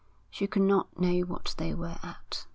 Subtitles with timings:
[0.31, 2.47] She could not know what they were at.